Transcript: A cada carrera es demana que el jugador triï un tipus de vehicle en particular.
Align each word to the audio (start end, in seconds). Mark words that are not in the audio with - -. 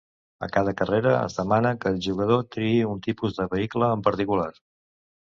A 0.45 0.47
cada 0.53 0.71
carrera 0.77 1.09
es 1.25 1.35
demana 1.41 1.73
que 1.83 1.91
el 1.95 1.99
jugador 2.05 2.41
triï 2.55 2.79
un 2.93 3.03
tipus 3.09 3.37
de 3.41 3.47
vehicle 3.51 3.91
en 3.99 4.01
particular. 4.09 4.49